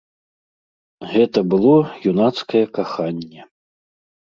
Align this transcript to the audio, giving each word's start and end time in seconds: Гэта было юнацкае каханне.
Гэта 1.11 1.39
было 1.51 1.77
юнацкае 2.15 2.65
каханне. 2.83 3.41